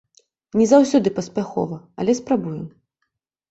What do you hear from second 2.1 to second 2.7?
спрабую.